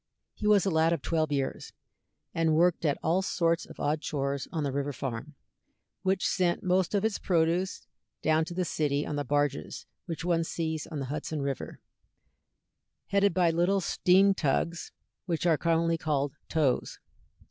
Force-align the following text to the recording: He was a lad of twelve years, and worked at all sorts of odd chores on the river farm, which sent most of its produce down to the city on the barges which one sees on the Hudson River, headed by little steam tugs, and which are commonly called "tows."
He 0.33 0.47
was 0.47 0.65
a 0.65 0.71
lad 0.71 0.93
of 0.93 1.03
twelve 1.03 1.31
years, 1.31 1.73
and 2.33 2.55
worked 2.55 2.85
at 2.85 2.97
all 3.03 3.21
sorts 3.21 3.67
of 3.67 3.79
odd 3.79 4.01
chores 4.01 4.47
on 4.51 4.63
the 4.63 4.71
river 4.71 4.93
farm, 4.93 5.35
which 6.01 6.27
sent 6.27 6.63
most 6.63 6.95
of 6.95 7.05
its 7.05 7.19
produce 7.19 7.85
down 8.23 8.43
to 8.45 8.55
the 8.55 8.65
city 8.65 9.05
on 9.05 9.15
the 9.15 9.23
barges 9.23 9.85
which 10.07 10.25
one 10.25 10.43
sees 10.43 10.87
on 10.87 10.97
the 10.97 11.05
Hudson 11.13 11.43
River, 11.43 11.81
headed 13.09 13.31
by 13.35 13.51
little 13.51 13.79
steam 13.79 14.33
tugs, 14.33 14.89
and 14.91 15.27
which 15.27 15.45
are 15.45 15.55
commonly 15.55 15.99
called 15.99 16.33
"tows." 16.49 16.97